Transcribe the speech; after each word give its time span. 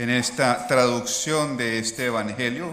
en 0.00 0.08
esta 0.08 0.66
traducción 0.66 1.58
de 1.58 1.78
este 1.78 2.06
Evangelio, 2.06 2.72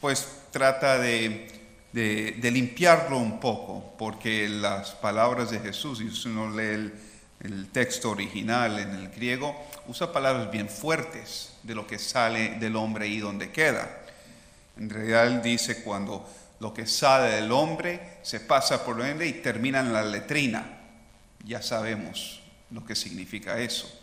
pues 0.00 0.26
trata 0.50 0.98
de, 0.98 1.46
limpiarlo 1.92 3.16
un 3.16 3.38
poco, 3.38 3.94
porque 3.96 4.48
las 4.48 4.90
palabras 4.90 5.52
de 5.52 5.60
Jesús, 5.60 6.00
y 6.00 6.10
si 6.10 6.28
uno 6.28 6.50
lee 6.50 6.74
el, 6.74 6.94
el 7.42 7.68
texto 7.68 8.10
original 8.10 8.80
en 8.80 8.90
el 8.90 9.10
griego, 9.10 9.54
usa 9.86 10.12
palabras 10.12 10.50
bien 10.50 10.68
fuertes 10.68 11.52
de 11.62 11.76
lo 11.76 11.86
que 11.86 12.00
sale 12.00 12.56
del 12.58 12.74
hombre 12.74 13.06
y 13.06 13.20
donde 13.20 13.52
queda. 13.52 14.00
En 14.76 14.90
realidad 14.90 15.30
dice 15.42 15.84
cuando 15.84 16.28
lo 16.58 16.74
que 16.74 16.88
sale 16.88 17.36
del 17.36 17.52
hombre 17.52 18.18
se 18.22 18.40
pasa 18.40 18.84
por 18.84 19.00
el 19.00 19.12
hombre 19.12 19.28
y 19.28 19.34
termina 19.34 19.78
en 19.78 19.92
la 19.92 20.02
letrina. 20.02 20.80
Ya 21.44 21.62
sabemos 21.62 22.42
lo 22.72 22.84
que 22.84 22.96
significa 22.96 23.60
eso. 23.60 24.01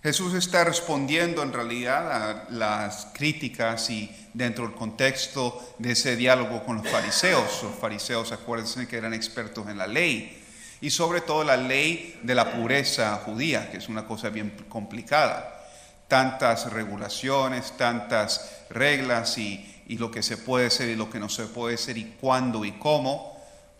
Jesús 0.00 0.34
está 0.34 0.62
respondiendo 0.62 1.42
en 1.42 1.52
realidad 1.52 2.12
a 2.12 2.46
las 2.50 3.08
críticas 3.12 3.90
y 3.90 4.14
dentro 4.32 4.64
del 4.64 4.76
contexto 4.76 5.74
de 5.78 5.92
ese 5.92 6.14
diálogo 6.14 6.64
con 6.64 6.76
los 6.76 6.88
fariseos. 6.88 7.64
Los 7.64 7.74
fariseos, 7.74 8.30
acuérdense 8.30 8.86
que 8.86 8.96
eran 8.96 9.12
expertos 9.12 9.66
en 9.66 9.76
la 9.76 9.88
ley 9.88 10.44
y 10.80 10.90
sobre 10.90 11.20
todo 11.20 11.42
la 11.42 11.56
ley 11.56 12.20
de 12.22 12.34
la 12.36 12.52
pureza 12.52 13.16
judía, 13.24 13.72
que 13.72 13.78
es 13.78 13.88
una 13.88 14.06
cosa 14.06 14.30
bien 14.30 14.54
complicada. 14.68 15.66
Tantas 16.06 16.72
regulaciones, 16.72 17.76
tantas 17.76 18.66
reglas 18.70 19.36
y, 19.36 19.74
lo 19.88 20.10
que 20.10 20.22
se 20.22 20.36
puede 20.36 20.66
hacer 20.66 20.90
y 20.90 20.96
lo 20.96 21.10
que 21.10 21.18
no 21.18 21.28
se 21.28 21.46
puede 21.46 21.74
hacer 21.74 21.98
y 21.98 22.14
cuándo 22.20 22.64
y 22.64 22.72
cómo, 22.72 23.36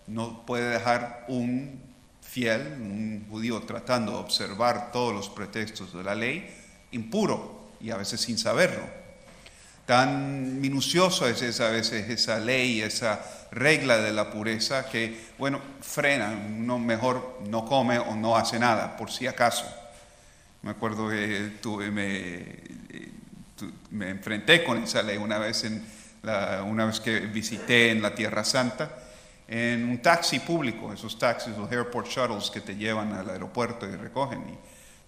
no 0.07 0.45
puede 0.47 0.71
dejar 0.71 1.27
un 1.29 1.88
fiel, 2.29 2.61
un 2.79 3.27
judío 3.31 3.61
tratando 3.63 4.13
de 4.13 4.19
observar 4.19 4.93
todos 4.93 5.15
los 5.15 5.29
pretextos 5.31 5.95
de 5.95 6.05
la 6.05 6.15
ley, 6.15 6.49
impuro 6.93 7.71
y 7.81 7.91
a 7.91 7.97
veces 7.97 8.21
sin 8.21 8.37
saberlo. 8.37 8.83
Tan 9.87 10.61
minucioso 10.61 11.27
es 11.27 11.41
esa, 11.41 11.69
a 11.69 11.71
veces 11.71 12.11
esa 12.11 12.39
ley, 12.39 12.83
esa 12.83 13.25
regla 13.51 13.97
de 13.97 14.13
la 14.13 14.31
pureza 14.31 14.87
que, 14.87 15.19
bueno, 15.39 15.63
frena, 15.81 16.31
uno 16.31 16.79
mejor 16.79 17.41
no 17.49 17.65
come 17.65 17.99
o 17.99 18.15
no 18.15 18.37
hace 18.37 18.59
nada, 18.59 18.99
por 18.99 19.11
si 19.11 19.27
acaso. 19.27 19.65
Me 20.61 20.73
acuerdo 20.73 21.09
que 21.09 21.53
tuve, 21.63 21.91
me, 21.91 22.45
me 23.91 24.11
enfrenté 24.11 24.63
con 24.63 24.83
esa 24.83 25.03
ley 25.03 25.17
una 25.17 25.39
vez, 25.39 25.65
en 25.65 25.83
una 26.67 26.85
vez 26.85 27.01
que 27.01 27.21
visité 27.21 27.91
en 27.91 28.03
la 28.03 28.15
Tierra 28.15 28.45
Santa, 28.45 28.91
en 29.49 29.89
un 29.89 29.99
taxi 29.99 30.41
público, 30.41 30.93
esos 30.93 31.19
taxis, 31.19 31.57
los 31.57 31.71
airport 31.73 32.07
shuttles 32.07 32.51
que 32.51 32.61
te 32.61 32.77
llevan 32.77 33.13
al 33.13 33.31
aeropuerto 33.31 33.89
y 33.89 33.97
recogen. 33.97 34.41
Y 34.41 34.59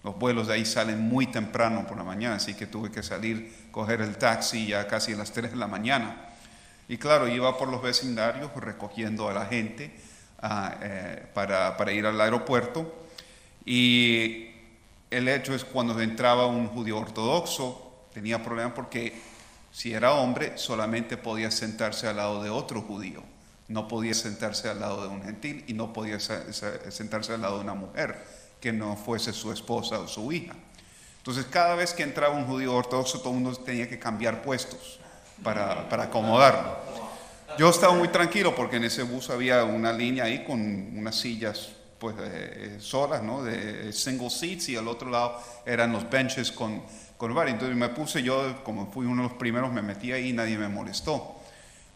los 0.03 0.17
vuelos 0.17 0.47
de 0.47 0.55
ahí 0.55 0.65
salen 0.65 0.99
muy 0.99 1.27
temprano 1.27 1.85
por 1.87 1.95
la 1.95 2.03
mañana, 2.03 2.35
así 2.35 2.55
que 2.55 2.65
tuve 2.65 2.91
que 2.91 3.03
salir, 3.03 3.69
coger 3.71 4.01
el 4.01 4.17
taxi 4.17 4.67
ya 4.67 4.87
casi 4.87 5.13
a 5.13 5.17
las 5.17 5.31
3 5.31 5.51
de 5.51 5.57
la 5.57 5.67
mañana 5.67 6.27
y 6.91 6.97
claro, 6.97 7.29
iba 7.29 7.57
por 7.57 7.69
los 7.69 7.81
vecindarios 7.81 8.53
recogiendo 8.53 9.29
a 9.29 9.33
la 9.33 9.45
gente 9.45 9.91
ah, 10.41 10.75
eh, 10.81 11.25
para, 11.33 11.77
para, 11.77 11.93
ir 11.93 12.05
al 12.05 12.19
aeropuerto. 12.19 13.05
Y 13.63 14.49
el 15.09 15.29
hecho 15.29 15.55
es 15.55 15.63
cuando 15.63 15.97
entraba 16.01 16.47
un 16.47 16.67
judío 16.67 16.97
ortodoxo, 16.97 18.07
tenía 18.13 18.43
problemas 18.43 18.73
porque 18.73 19.13
si 19.71 19.93
era 19.93 20.15
hombre 20.15 20.57
solamente 20.57 21.15
podía 21.15 21.49
sentarse 21.49 22.09
al 22.09 22.17
lado 22.17 22.43
de 22.43 22.49
otro 22.49 22.81
judío. 22.81 23.23
No 23.71 23.87
podía 23.87 24.13
sentarse 24.13 24.67
al 24.69 24.79
lado 24.81 25.03
de 25.03 25.07
un 25.07 25.23
gentil 25.23 25.63
y 25.67 25.73
no 25.73 25.93
podía 25.93 26.19
sentarse 26.19 27.33
al 27.33 27.41
lado 27.41 27.55
de 27.57 27.63
una 27.63 27.73
mujer 27.73 28.21
que 28.59 28.73
no 28.73 28.97
fuese 28.97 29.31
su 29.33 29.51
esposa 29.51 29.99
o 29.99 30.07
su 30.07 30.31
hija. 30.31 30.53
Entonces 31.17 31.45
cada 31.45 31.75
vez 31.75 31.93
que 31.93 32.03
entraba 32.03 32.35
un 32.35 32.45
judío 32.45 32.73
ortodoxo 32.73 33.19
todo 33.19 33.29
el 33.29 33.39
mundo 33.39 33.57
tenía 33.57 33.87
que 33.87 33.97
cambiar 33.97 34.41
puestos 34.41 34.99
para, 35.41 35.87
para 35.87 36.03
acomodarlo. 36.03 36.75
Yo 37.57 37.69
estaba 37.69 37.93
muy 37.93 38.09
tranquilo 38.09 38.55
porque 38.55 38.77
en 38.77 38.83
ese 38.83 39.03
bus 39.03 39.29
había 39.29 39.63
una 39.63 39.93
línea 39.93 40.25
ahí 40.25 40.43
con 40.43 40.59
unas 40.97 41.15
sillas 41.15 41.69
pues 42.01 42.15
eh, 42.19 42.77
solas, 42.79 43.21
¿no? 43.21 43.43
De 43.43 43.93
single 43.93 44.31
seats 44.31 44.69
y 44.69 44.75
al 44.75 44.87
otro 44.87 45.09
lado 45.11 45.39
eran 45.65 45.93
los 45.93 46.09
benches 46.09 46.51
con, 46.51 46.81
con 47.15 47.33
bar. 47.35 47.47
Entonces 47.47 47.77
me 47.77 47.89
puse 47.89 48.23
yo, 48.23 48.63
como 48.63 48.91
fui 48.91 49.05
uno 49.05 49.21
de 49.21 49.29
los 49.29 49.37
primeros, 49.37 49.71
me 49.71 49.83
metí 49.83 50.11
ahí 50.11 50.29
y 50.29 50.33
nadie 50.33 50.57
me 50.57 50.67
molestó. 50.67 51.35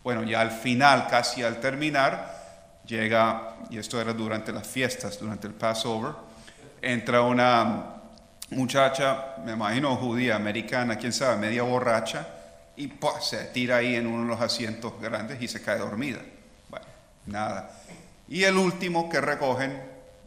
Bueno, 0.06 0.22
ya 0.22 0.40
al 0.42 0.52
final, 0.52 1.08
casi 1.08 1.42
al 1.42 1.60
terminar, 1.60 2.80
llega, 2.86 3.56
y 3.72 3.80
esto 3.80 4.00
era 4.00 4.14
durante 4.14 4.52
las 4.52 4.68
fiestas, 4.68 5.18
durante 5.18 5.48
el 5.48 5.56
Passover, 5.56 6.14
entra 6.80 7.22
una 7.22 8.04
muchacha, 8.52 9.34
me 9.44 9.54
imagino 9.54 9.96
judía, 9.96 10.36
americana, 10.36 11.00
quién 11.00 11.12
sabe, 11.12 11.38
media 11.38 11.64
borracha, 11.64 12.28
y 12.78 12.94
se 13.20 13.46
tira 13.46 13.78
ahí 13.78 13.96
en 13.96 14.06
uno 14.06 14.22
de 14.22 14.30
los 14.30 14.42
asientos 14.42 14.94
grandes 15.02 15.42
y 15.42 15.48
se 15.48 15.64
cae 15.64 15.80
dormida. 15.80 16.20
Bueno, 16.70 16.86
nada. 17.26 17.72
Y 18.28 18.44
el 18.44 18.58
último 18.58 19.10
que 19.10 19.20
recogen, 19.20 19.82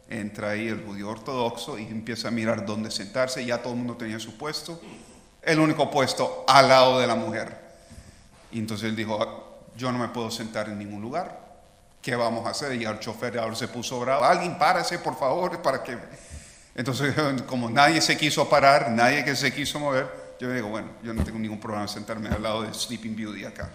entra 0.09 0.49
ahí 0.49 0.67
el 0.67 0.83
judío 0.83 1.07
ortodoxo 1.07 1.79
y 1.79 1.83
empieza 1.83 2.27
a 2.27 2.31
mirar 2.31 2.65
dónde 2.65 2.91
sentarse, 2.91 3.45
ya 3.45 3.59
todo 3.59 3.71
el 3.71 3.79
mundo 3.79 3.95
tenía 3.95 4.19
su 4.19 4.37
puesto, 4.37 4.81
el 5.41 5.57
único 5.57 5.89
puesto 5.89 6.43
al 6.49 6.67
lado 6.67 6.99
de 6.99 7.07
la 7.07 7.15
mujer. 7.15 7.57
Y 8.51 8.59
entonces 8.59 8.89
él 8.89 8.97
dijo, 8.97 9.48
yo 9.79 9.91
no 9.93 9.97
me 9.97 10.09
puedo 10.09 10.29
sentar 10.29 10.67
en 10.67 10.77
ningún 10.77 11.01
lugar, 11.01 11.39
¿qué 12.01 12.13
vamos 12.15 12.45
a 12.45 12.49
hacer? 12.49 12.73
Y 12.79 12.83
el 12.83 12.99
chofer 12.99 13.39
ahora 13.39 13.55
se 13.55 13.69
puso 13.69 13.97
bravo, 14.01 14.25
alguien 14.25 14.57
párese 14.59 14.99
por 14.99 15.17
favor, 15.17 15.61
para 15.63 15.81
que... 15.81 15.97
Entonces 16.75 17.15
como 17.47 17.69
nadie 17.69 18.01
se 18.01 18.17
quiso 18.17 18.47
parar, 18.49 18.91
nadie 18.91 19.23
que 19.23 19.35
se 19.35 19.53
quiso 19.53 19.79
mover, 19.79 20.35
yo 20.39 20.51
digo, 20.51 20.67
bueno, 20.67 20.89
yo 21.01 21.13
no 21.13 21.23
tengo 21.23 21.39
ningún 21.39 21.59
problema 21.59 21.83
en 21.83 21.89
sentarme 21.89 22.29
al 22.29 22.43
lado 22.43 22.63
de 22.63 22.73
Sleeping 22.73 23.15
Beauty 23.15 23.45
acá. 23.45 23.69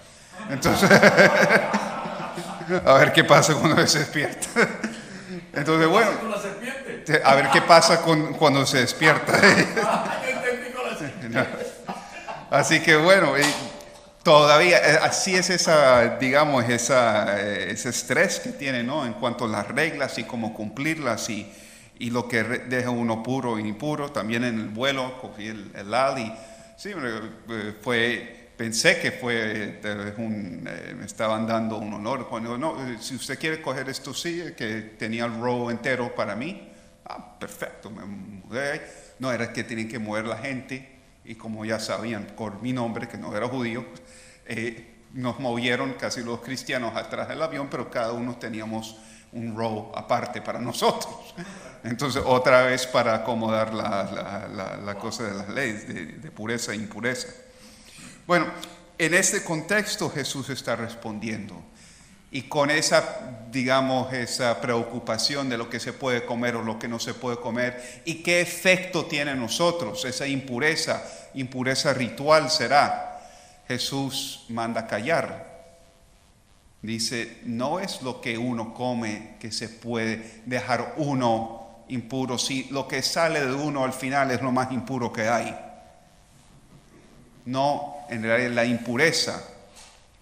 Entonces, 0.51 0.91
a 2.85 2.95
ver 2.95 3.13
qué 3.13 3.25
pasa 3.25 3.55
cuando 3.55 3.87
se 3.87 4.01
despierta. 4.01 4.49
Entonces, 5.53 5.89
bueno, 5.89 6.11
a 7.25 7.35
ver 7.35 7.51
qué 7.51 7.63
pasa 7.63 8.01
con, 8.01 8.35
cuando 8.35 8.67
se 8.67 8.79
despierta. 8.79 9.39
Así 12.51 12.81
que 12.81 12.97
bueno, 12.97 13.35
todavía, 14.25 14.79
eh, 14.79 14.99
así 15.03 15.37
es 15.37 15.51
esa, 15.51 16.17
digamos, 16.19 16.69
esa, 16.69 17.41
eh, 17.41 17.71
ese 17.71 17.91
estrés 17.91 18.41
que 18.41 18.51
tiene, 18.51 18.83
¿no? 18.83 19.07
En 19.07 19.13
cuanto 19.13 19.45
a 19.45 19.49
las 19.49 19.69
reglas 19.69 20.19
y 20.19 20.25
cómo 20.25 20.53
cumplirlas 20.55 21.31
y, 21.31 21.47
y 21.99 22.11
lo 22.11 22.27
que 22.27 22.43
deja 22.43 22.91
uno 22.91 23.23
puro 23.23 23.59
y 23.59 23.69
impuro. 23.69 24.11
También 24.11 24.43
en 24.43 24.59
el 24.59 24.69
vuelo 24.69 25.21
cogí 25.21 25.47
el, 25.47 25.71
el 25.77 25.95
Ali 25.95 26.33
Sí, 26.77 26.91
eh, 26.91 27.75
fue, 27.81 28.51
pensé 28.57 28.99
que 28.99 29.13
fue 29.13 29.81
un, 30.17 30.65
me 30.65 31.05
estaban 31.05 31.47
dando 31.47 31.79
un 31.79 31.93
honor. 31.93 32.29
Cuando 32.29 32.59
no, 32.59 32.77
si 33.01 33.15
usted 33.15 33.39
quiere 33.39 33.63
coger 33.63 33.89
esto, 33.89 34.13
sí, 34.13 34.43
que 34.57 34.95
tenía 34.99 35.27
el 35.27 35.41
row 35.41 35.71
entero 35.71 36.15
para 36.15 36.35
mí. 36.35 36.69
Ah, 37.05 37.39
perfecto, 37.39 37.91
me 37.91 38.05
mudé. 38.05 38.83
No, 39.21 39.31
era 39.31 39.53
que 39.53 39.63
tienen 39.63 39.89
que 39.89 40.01
mover 40.01 40.27
la 40.27 40.39
gente 40.39 40.94
y 41.25 41.35
como 41.35 41.65
ya 41.65 41.79
sabían 41.79 42.27
por 42.37 42.61
mi 42.61 42.73
nombre, 42.73 43.09
que 43.09 43.17
no 43.17 43.35
era 43.37 43.49
judío, 43.49 43.85
nos 45.13 45.39
movieron 45.39 45.95
casi 45.95 46.23
los 46.23 46.41
cristianos 46.41 46.97
atrás 46.97 47.29
del 47.29 47.41
avión, 47.41 47.69
pero 47.71 47.91
cada 47.91 48.13
uno 48.13 48.37
teníamos 48.37 48.97
un 49.33 49.57
row 49.57 49.93
aparte 49.95 50.41
para 50.43 50.59
nosotros. 50.59 51.35
Entonces, 51.83 52.23
otra 52.25 52.63
vez 52.63 52.87
para 52.87 53.15
acomodar 53.15 53.75
la, 53.75 54.97
cosa 54.99 55.25
de 55.25 55.35
las 55.35 55.49
leyes 55.49 55.89
de, 55.89 56.31
pureza 56.31 56.73
e 56.73 56.77
impureza. 56.77 57.29
Bueno, 58.27 58.47
en 58.97 59.15
este 59.15 59.45
contexto 59.45 60.09
Jesús 60.11 60.51
está 60.51 60.77
respondiendo. 60.77 61.63
Y 62.35 62.43
con 62.43 62.69
esa, 62.69 63.47
digamos, 63.53 64.13
esa 64.13 64.61
preocupación 64.61 65.49
de 65.49 65.57
lo 65.57 65.71
que 65.71 65.79
se 65.79 65.93
puede 65.93 66.25
comer 66.25 66.57
o 66.57 66.65
lo 66.65 66.81
que 66.81 66.89
no 66.89 66.99
se 66.99 67.15
puede 67.15 67.37
comer, 67.37 68.03
y 68.05 68.25
qué 68.25 68.41
efecto 68.41 69.05
tiene 69.07 69.31
en 69.31 69.39
nosotros 69.39 70.05
esa 70.05 70.27
impureza, 70.27 71.01
impureza 71.35 71.95
ritual 71.95 72.51
será, 72.51 73.21
Jesús 73.69 74.47
manda 74.49 74.89
callar. 74.89 75.77
Dice, 76.83 77.39
no 77.45 77.79
es 77.79 78.03
lo 78.03 78.21
que 78.21 78.37
uno 78.37 78.75
come 78.75 79.37
que 79.39 79.53
se 79.53 79.69
puede 79.69 80.43
dejar 80.45 80.95
uno 80.97 81.85
impuro, 81.87 82.37
si 82.37 82.65
lo 82.73 82.89
que 82.89 83.01
sale 83.03 83.47
de 83.47 83.55
uno 83.55 83.85
al 83.85 83.93
final 83.93 84.33
es 84.33 84.43
lo 84.43 84.51
más 84.51 84.73
impuro 84.73 85.13
que 85.13 85.29
hay. 85.29 85.57
No, 87.45 87.95
en 88.11 88.25
realidad 88.25 88.51
la 88.51 88.65
impureza, 88.65 89.41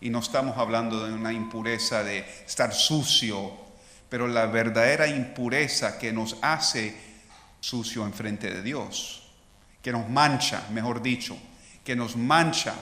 y 0.02 0.10
no 0.10 0.18
estamos 0.18 0.58
hablando 0.58 1.06
de 1.06 1.14
una 1.14 1.32
impureza 1.32 2.04
de 2.04 2.18
estar 2.46 2.74
sucio, 2.74 3.52
pero 4.10 4.28
la 4.28 4.44
verdadera 4.46 5.06
impureza 5.06 5.98
que 5.98 6.12
nos 6.12 6.36
hace 6.42 6.94
sucio 7.60 8.04
en 8.04 8.12
frente 8.12 8.52
de 8.52 8.62
Dios, 8.62 9.32
que 9.80 9.92
nos 9.92 10.08
mancha, 10.10 10.66
mejor 10.70 11.00
dicho, 11.00 11.36
que 11.82 11.96
nos 11.96 12.16
mancha 12.16 12.74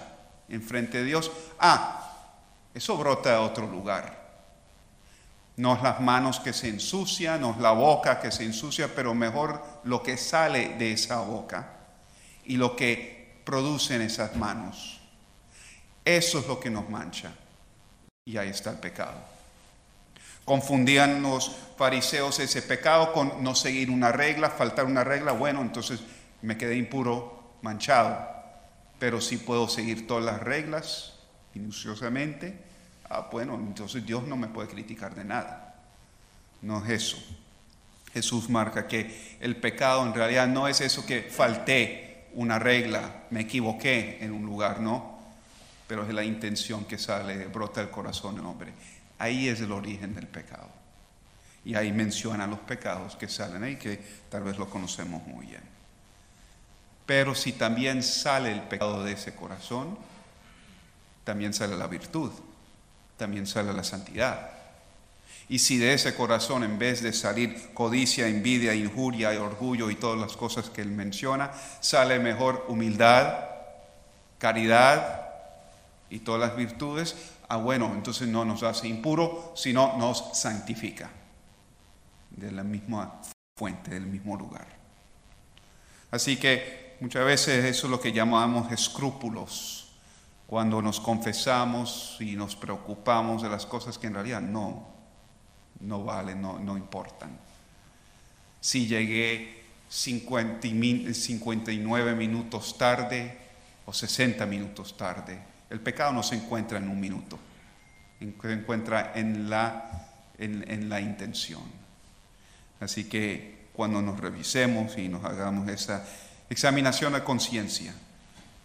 en 0.49 0.62
frente 0.62 0.99
de 0.99 1.05
Dios. 1.05 1.31
Ah, 1.61 2.34
eso 2.75 2.96
brota 2.96 3.37
a 3.37 3.43
otro 3.43 3.69
lugar 3.69 4.20
no 5.61 5.75
es 5.75 5.82
las 5.82 6.00
manos 6.00 6.40
que 6.40 6.55
se 6.55 6.69
ensucian, 6.69 7.43
no 7.43 7.50
es 7.50 7.58
la 7.58 7.72
boca 7.72 8.19
que 8.19 8.32
se 8.32 8.44
ensucia, 8.44 8.94
pero 8.94 9.14
mejor 9.14 9.62
lo 9.84 10.02
que 10.02 10.17
sale 10.17 10.76
de 10.78 10.93
esa 10.93 11.20
boca 11.20 11.72
y 12.46 12.56
lo 12.56 12.75
que 12.75 13.43
producen 13.44 14.00
esas 14.00 14.37
manos. 14.37 15.00
Eso 16.05 16.38
es 16.38 16.47
lo 16.47 16.58
que 16.58 16.70
nos 16.70 16.88
mancha. 16.88 17.32
Y 18.25 18.37
ahí 18.37 18.49
está 18.49 18.70
el 18.70 18.79
pecado. 18.79 19.19
Confundían 20.44 21.23
los 21.23 21.56
fariseos 21.76 22.38
ese 22.41 22.62
pecado 22.62 23.12
con 23.12 23.43
no 23.43 23.55
seguir 23.55 23.91
una 23.91 24.12
regla, 24.12 24.50
faltar 24.50 24.85
una 24.85 25.05
regla. 25.05 25.32
Bueno, 25.32 25.61
entonces 25.61 26.00
me 26.43 26.56
quedé 26.56 26.76
impuro, 26.76 27.55
manchado. 27.62 28.29
Pero 28.99 29.20
si 29.20 29.37
puedo 29.37 29.69
seguir 29.69 30.06
todas 30.06 30.25
las 30.25 30.41
reglas 30.41 31.14
minuciosamente, 31.55 32.58
ah, 33.08 33.29
bueno, 33.31 33.55
entonces 33.55 34.05
Dios 34.05 34.25
no 34.25 34.37
me 34.37 34.49
puede 34.49 34.69
criticar 34.69 35.14
de 35.14 35.25
nada. 35.25 35.75
No 36.62 36.85
es 36.85 36.91
eso. 36.91 37.17
Jesús 38.12 38.50
marca 38.50 38.88
que 38.88 39.37
el 39.41 39.56
pecado 39.56 40.05
en 40.05 40.14
realidad 40.14 40.49
no 40.49 40.67
es 40.67 40.81
eso 40.81 41.06
que 41.06 41.23
falté 41.23 42.26
una 42.35 42.58
regla, 42.58 43.25
me 43.31 43.41
equivoqué 43.41 44.19
en 44.20 44.32
un 44.32 44.44
lugar, 44.44 44.81
no, 44.81 45.19
pero 45.91 46.07
es 46.07 46.15
la 46.15 46.23
intención 46.23 46.85
que 46.85 46.99
sale, 46.99 47.47
brota 47.47 47.81
del 47.81 47.91
corazón 47.91 48.37
del 48.37 48.47
hombre. 48.47 48.73
Ahí 49.19 49.49
es 49.49 49.61
el 49.61 49.73
origen 49.73 50.15
del 50.15 50.29
pecado. 50.29 50.69
Y 51.65 51.75
ahí 51.75 51.91
menciona 51.91 52.47
los 52.47 52.61
pecados 52.61 53.17
que 53.17 53.29
salen 53.29 53.65
ahí, 53.65 53.75
que 53.75 54.01
tal 54.29 54.45
vez 54.45 54.57
lo 54.57 54.71
conocemos 54.71 55.27
muy 55.27 55.47
bien. 55.47 55.63
Pero 57.05 57.35
si 57.35 57.55
también 57.55 58.05
sale 58.05 58.53
el 58.53 58.63
pecado 58.63 59.03
de 59.03 59.15
ese 59.15 59.35
corazón, 59.35 59.99
también 61.25 61.53
sale 61.53 61.77
la 61.77 61.89
virtud, 61.89 62.31
también 63.17 63.49
sale 63.49 63.73
la 63.73 63.83
santidad. 63.83 64.49
Y 65.49 65.59
si 65.59 65.77
de 65.77 65.95
ese 65.95 66.15
corazón, 66.15 66.63
en 66.63 66.79
vez 66.79 67.03
de 67.03 67.13
salir 67.13 67.75
codicia, 67.75 68.29
envidia, 68.29 68.77
injuria 68.77 69.31
orgullo 69.43 69.91
y 69.91 69.97
todas 69.97 70.21
las 70.21 70.37
cosas 70.37 70.71
que 70.71 70.83
él 70.83 70.93
menciona, 70.93 71.51
sale 71.81 72.21
mejor 72.21 72.67
humildad, 72.69 73.41
caridad 74.39 75.30
y 76.11 76.21
todas 76.21 76.41
las 76.41 76.57
virtudes, 76.57 77.17
ah 77.49 77.57
bueno, 77.57 77.93
entonces 77.95 78.29
no 78.29 78.45
nos 78.45 78.62
hace 78.62 78.89
impuro, 78.89 79.53
sino 79.57 79.97
nos 79.97 80.39
santifica 80.39 81.11
de 82.31 82.53
la 82.53 82.65
misma 82.65 83.21
fuente, 83.57 83.93
del 83.93 84.07
mismo 84.07 84.37
lugar. 84.37 84.67
Así 86.11 86.37
que 86.37 86.97
muchas 87.01 87.25
veces 87.25 87.65
eso 87.65 87.87
es 87.87 87.91
lo 87.91 88.01
que 88.01 88.12
llamamos 88.12 88.71
escrúpulos, 88.73 89.77
cuando 90.47 90.83
nos 90.83 90.99
confesamos 90.99 92.17
y 92.19 92.35
nos 92.35 92.56
preocupamos 92.56 93.43
de 93.43 93.49
las 93.49 93.67
cosas 93.67 93.99
que 93.99 94.09
en 94.09 94.15
realidad 94.15 94.41
no, 94.41 94.89
no 95.79 96.03
valen, 96.03 96.43
no, 96.43 96.59
no 96.59 96.77
importan. 96.77 97.39
Si 98.61 98.89
llegué 98.89 99.63
59 99.89 102.17
minutos 102.17 102.77
tarde 102.77 103.39
o 103.87 103.93
60 103.93 104.45
minutos 104.47 104.97
tarde, 104.97 105.50
el 105.70 105.81
pecado 105.81 106.12
no 106.12 106.22
se 106.22 106.34
encuentra 106.34 106.78
en 106.78 106.88
un 106.88 107.00
minuto, 107.00 107.38
se 108.19 108.52
encuentra 108.52 109.12
en 109.14 109.49
la, 109.49 110.08
en, 110.37 110.88
la 110.88 111.00
intención. 111.00 111.62
Así 112.81 113.05
que 113.05 113.69
cuando 113.72 114.02
nos 114.02 114.19
revisemos 114.19 114.99
y 114.99 115.08
nos 115.08 115.25
hagamos 115.25 115.69
esa 115.69 116.05
examinación 116.50 117.14
a 117.14 117.25
conciencia, 117.25 117.94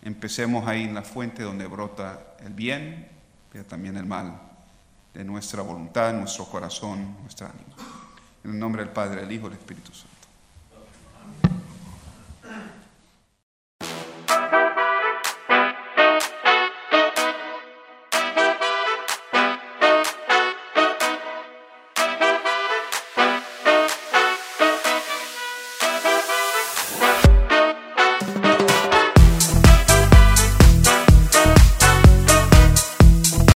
empecemos 0.01 0.67
ahí 0.67 0.83
en 0.83 0.95
la 0.95 1.03
fuente 1.03 1.43
donde 1.43 1.67
brota 1.67 2.35
el 2.43 2.53
bien, 2.53 3.07
pero 3.51 3.65
también 3.65 3.97
el 3.97 4.05
mal 4.05 4.41
de 5.13 5.23
nuestra 5.23 5.61
voluntad, 5.61 6.11
nuestro 6.13 6.45
corazón, 6.45 7.17
nuestra 7.21 7.47
ánima. 7.47 7.75
En 8.43 8.51
el 8.51 8.59
nombre 8.59 8.83
del 8.83 8.91
Padre, 8.91 9.21
del 9.21 9.31
Hijo 9.31 9.47
y 9.47 9.51
del 9.51 9.59
Espíritu 9.59 9.93
Santo. 9.93 10.14